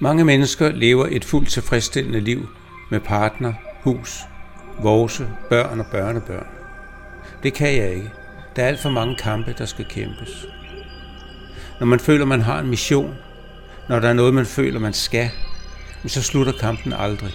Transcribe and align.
Mange 0.00 0.24
mennesker 0.24 0.72
lever 0.72 1.06
et 1.10 1.24
fuldt 1.24 1.48
tilfredsstillende 1.48 2.20
liv 2.20 2.48
med 2.90 3.00
partner, 3.00 3.52
hus, 3.82 4.20
vose, 4.82 5.28
børn 5.50 5.80
og 5.80 5.86
børnebørn. 5.86 6.46
Det 7.42 7.54
kan 7.54 7.76
jeg 7.76 7.94
ikke. 7.94 8.12
Der 8.56 8.62
er 8.62 8.66
alt 8.66 8.80
for 8.80 8.90
mange 8.90 9.16
kampe, 9.16 9.54
der 9.58 9.66
skal 9.66 9.84
kæmpes. 9.84 10.46
Når 11.80 11.86
man 11.86 12.00
føler, 12.00 12.24
man 12.24 12.40
har 12.40 12.60
en 12.60 12.66
mission, 12.66 13.14
når 13.88 14.00
der 14.00 14.08
er 14.08 14.12
noget, 14.12 14.34
man 14.34 14.46
føler, 14.46 14.80
man 14.80 14.92
skal, 14.92 15.30
så 16.06 16.22
slutter 16.22 16.52
kampen 16.52 16.92
aldrig. 16.92 17.34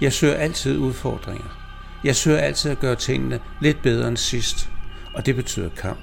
Jeg 0.00 0.12
søger 0.12 0.34
altid 0.34 0.78
udfordringer. 0.78 1.63
Jeg 2.04 2.16
søger 2.16 2.38
altid 2.38 2.70
at 2.70 2.80
gøre 2.80 2.96
tingene 2.96 3.40
lidt 3.60 3.82
bedre 3.82 4.08
end 4.08 4.16
sidst, 4.16 4.70
og 5.14 5.26
det 5.26 5.36
betyder 5.36 5.68
kamp. 5.68 5.98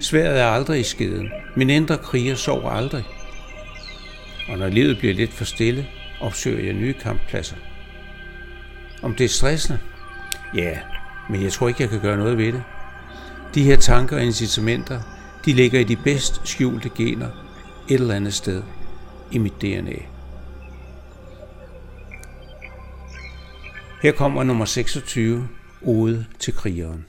Sværet 0.00 0.40
er 0.40 0.46
aldrig 0.46 0.80
i 0.80 0.82
skeden. 0.82 1.28
Min 1.56 1.70
indre 1.70 1.98
kriger 1.98 2.34
sover 2.34 2.70
aldrig. 2.70 3.04
Og 4.48 4.58
når 4.58 4.68
livet 4.68 4.98
bliver 4.98 5.14
lidt 5.14 5.32
for 5.32 5.44
stille, 5.44 5.86
opsøger 6.20 6.64
jeg 6.64 6.74
nye 6.74 6.92
kamppladser. 6.92 7.56
Om 9.02 9.14
det 9.14 9.24
er 9.24 9.28
stressende? 9.28 9.78
Ja, 10.54 10.78
men 11.30 11.42
jeg 11.42 11.52
tror 11.52 11.68
ikke, 11.68 11.82
jeg 11.82 11.90
kan 11.90 12.00
gøre 12.00 12.16
noget 12.16 12.38
ved 12.38 12.52
det. 12.52 12.62
De 13.54 13.62
her 13.62 13.76
tanker 13.76 14.16
og 14.16 14.24
incitamenter, 14.24 15.00
de 15.44 15.52
ligger 15.52 15.80
i 15.80 15.84
de 15.84 15.96
bedst 15.96 16.40
skjulte 16.44 16.88
gener 16.88 17.28
et 17.88 18.00
eller 18.00 18.14
andet 18.14 18.34
sted 18.34 18.62
i 19.30 19.38
mit 19.38 19.62
DNA. 19.62 19.98
Her 24.02 24.12
kommer 24.12 24.42
nummer 24.44 24.64
26, 24.64 25.48
Ode 25.82 26.26
til 26.38 26.54
krigeren. 26.54 27.06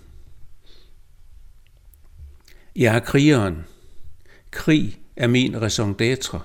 Jeg 2.76 2.96
er 2.96 3.00
krigeren. 3.00 3.66
Krig 4.52 5.00
er 5.16 5.28
min 5.28 5.62
raison 5.62 5.96
d'être. 6.02 6.38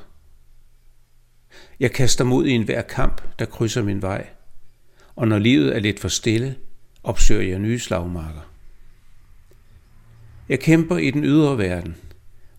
Jeg 1.80 1.92
kaster 1.92 2.24
mod 2.24 2.46
i 2.46 2.50
enhver 2.50 2.82
kamp, 2.82 3.38
der 3.38 3.44
krydser 3.44 3.82
min 3.82 4.02
vej. 4.02 4.26
Og 5.16 5.28
når 5.28 5.38
livet 5.38 5.76
er 5.76 5.80
lidt 5.80 6.00
for 6.00 6.08
stille, 6.08 6.56
opsøger 7.02 7.42
jeg 7.42 7.58
nye 7.58 7.78
slagmarker. 7.78 8.50
Jeg 10.48 10.60
kæmper 10.60 10.96
i 10.96 11.10
den 11.10 11.24
ydre 11.24 11.58
verden 11.58 11.96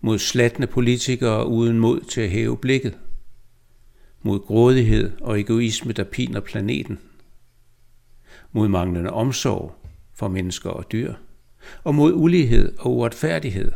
mod 0.00 0.18
slattende 0.18 0.66
politikere 0.66 1.46
uden 1.46 1.78
mod 1.78 2.00
til 2.00 2.20
at 2.20 2.30
hæve 2.30 2.56
blikket, 2.56 2.98
mod 4.22 4.40
grådighed 4.40 5.12
og 5.20 5.40
egoisme, 5.40 5.92
der 5.92 6.04
piner 6.04 6.40
planeten, 6.40 6.98
mod 8.56 8.68
manglende 8.68 9.10
omsorg 9.10 9.74
for 10.14 10.28
mennesker 10.28 10.70
og 10.70 10.92
dyr, 10.92 11.14
og 11.84 11.94
mod 11.94 12.12
ulighed 12.14 12.78
og 12.78 12.96
uretfærdighed. 12.96 13.72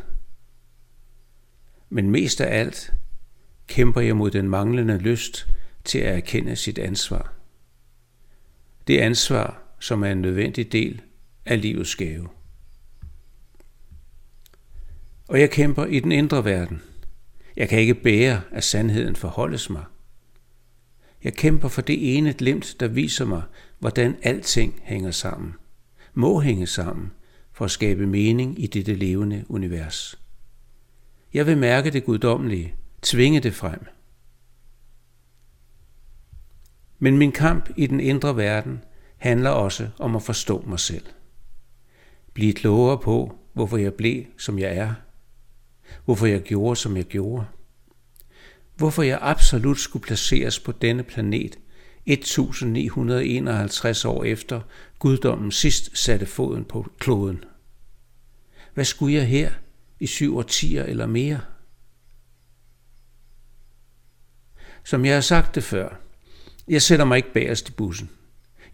Men 1.89 2.11
mest 2.11 2.41
af 2.41 2.59
alt 2.61 2.93
kæmper 3.67 4.01
jeg 4.01 4.17
mod 4.17 4.31
den 4.31 4.49
manglende 4.49 4.99
lyst 4.99 5.49
til 5.85 5.99
at 5.99 6.17
erkende 6.17 6.57
sit 6.57 6.79
ansvar. 6.79 7.33
Det 8.87 8.99
ansvar, 8.99 9.63
som 9.81 10.03
er 10.03 10.13
en 10.13 10.21
nødvendig 10.21 10.73
del 10.73 11.03
af 11.47 11.61
livets 11.61 11.97
gave. 11.97 12.29
Og 15.29 15.41
jeg 15.41 15.51
kæmper 15.51 15.87
i 15.87 16.01
den 16.01 16.13
indre 16.13 16.45
verden. 16.45 16.83
Jeg 17.57 17.69
kan 17.69 17.79
ikke 17.79 17.95
bære, 17.95 18.41
at 18.53 18.65
sandheden 18.65 19.17
forholdes 19.17 19.71
mig. 19.71 19.85
Jeg 21.25 21.35
kæmper 21.35 21.69
for 21.69 21.83
det 21.83 22.17
ene 22.17 22.33
glimt, 22.33 22.77
der 22.81 22.89
viser 22.89 23.25
mig, 23.25 23.43
hvordan 23.79 24.17
alting 24.23 24.81
hænger 24.83 25.11
sammen. 25.11 25.55
Må 26.15 26.41
hænge 26.41 26.67
sammen 26.67 27.13
for 27.53 27.65
at 27.65 27.71
skabe 27.71 28.07
mening 28.07 28.63
i 28.63 28.67
dette 28.67 28.95
levende 28.95 29.45
univers. 29.49 30.21
Jeg 31.35 31.47
vil 31.47 31.59
mærke 31.59 31.91
det 31.91 32.05
guddommelige, 32.05 32.75
tvinge 33.03 33.41
det 33.41 33.55
frem. 33.55 33.87
Men 36.99 37.19
min 37.19 37.33
kamp 37.33 37.71
i 37.77 37.87
den 37.87 38.01
indre 38.01 38.37
verden 38.37 38.85
handler 39.17 39.51
også 39.51 39.89
om 39.99 40.17
at 40.17 40.23
forstå 40.23 40.65
mig 40.67 40.81
selv. 40.81 41.07
Blive 42.33 42.53
klogere 42.53 42.99
på, 42.99 43.39
hvorfor 43.53 43.77
jeg 43.77 43.95
blev, 43.95 44.25
som 44.39 44.59
jeg 44.59 44.77
er. 44.77 44.95
Hvorfor 46.05 46.27
jeg 46.27 46.41
gjorde, 46.41 46.77
som 46.77 46.97
jeg 46.97 47.05
gjorde. 47.05 47.47
Hvorfor 48.81 49.03
jeg 49.03 49.19
absolut 49.23 49.79
skulle 49.79 50.03
placeres 50.03 50.61
på 50.61 50.73
denne 50.73 51.03
planet 51.03 51.59
1951 52.07 54.05
år 54.05 54.25
efter 54.25 54.61
guddommen 54.99 55.53
sidst 55.53 55.99
satte 55.99 56.27
foden 56.27 56.65
på 56.65 56.87
kloden. 56.99 57.45
Hvad 58.75 58.85
skulle 58.85 59.15
jeg 59.15 59.27
her 59.27 59.51
i 60.01 60.07
syv 60.07 60.37
årtier 60.37 60.85
eller 60.85 61.07
mere? 61.07 61.41
Som 64.85 65.05
jeg 65.05 65.15
har 65.15 65.21
sagt 65.21 65.55
det 65.55 65.65
før, 65.65 66.01
jeg 66.69 66.83
sætter 66.83 67.05
mig 67.05 67.17
ikke 67.17 67.33
bagerst 67.33 67.69
i 67.69 67.73
bussen. 67.73 68.11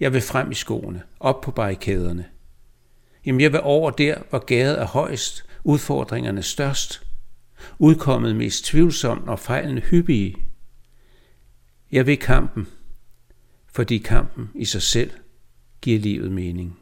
Jeg 0.00 0.12
vil 0.12 0.22
frem 0.22 0.50
i 0.50 0.54
skoene, 0.54 1.02
op 1.20 1.40
på 1.40 1.50
barrikaderne. 1.50 2.24
Jamen 3.26 3.40
jeg 3.40 3.52
vil 3.52 3.60
over 3.62 3.90
der, 3.90 4.18
hvor 4.30 4.44
gaden 4.44 4.78
er 4.78 4.86
højst, 4.86 5.44
udfordringerne 5.64 6.42
størst, 6.42 7.05
udkommet 7.78 8.36
mest 8.36 8.64
tvivlsomt 8.64 9.28
og 9.28 9.38
fejlen 9.38 9.78
hyppige. 9.78 10.36
Jeg 11.92 12.06
vil 12.06 12.16
kampen, 12.16 12.66
fordi 13.72 13.98
kampen 13.98 14.50
i 14.54 14.64
sig 14.64 14.82
selv 14.82 15.10
giver 15.80 15.98
livet 15.98 16.32
mening. 16.32 16.78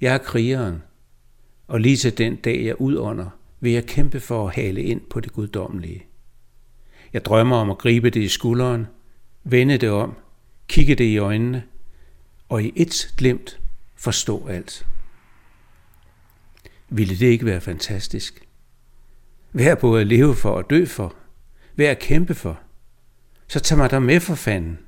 Jeg 0.00 0.14
er 0.14 0.18
krigeren, 0.18 0.82
og 1.66 1.80
lige 1.80 1.96
til 1.96 2.18
den 2.18 2.36
dag 2.36 2.64
jeg 2.64 2.80
udånder, 2.80 3.30
vil 3.60 3.72
jeg 3.72 3.86
kæmpe 3.86 4.20
for 4.20 4.48
at 4.48 4.54
hale 4.54 4.82
ind 4.82 5.00
på 5.00 5.20
det 5.20 5.32
guddommelige. 5.32 6.06
Jeg 7.12 7.24
drømmer 7.24 7.56
om 7.56 7.70
at 7.70 7.78
gribe 7.78 8.10
det 8.10 8.20
i 8.20 8.28
skulderen, 8.28 8.86
vende 9.44 9.78
det 9.78 9.90
om, 9.90 10.14
kigge 10.68 10.94
det 10.94 11.04
i 11.04 11.18
øjnene, 11.18 11.62
og 12.48 12.62
i 12.62 12.72
et 12.76 13.14
glimt 13.16 13.60
forstå 13.94 14.46
alt. 14.46 14.86
Ville 16.88 17.18
det 17.18 17.26
ikke 17.26 17.46
være 17.46 17.60
fantastisk? 17.60 18.46
Vær 19.52 19.74
både 19.74 20.00
at 20.00 20.06
leve 20.06 20.34
for 20.34 20.50
og 20.50 20.70
dø 20.70 20.84
for. 20.84 21.14
Vær 21.76 21.90
at 21.90 21.98
kæmpe 21.98 22.34
for. 22.34 22.60
Så 23.48 23.60
tag 23.60 23.78
mig 23.78 23.90
der 23.90 23.98
med 23.98 24.20
for 24.20 24.34
fanden. 24.34 24.78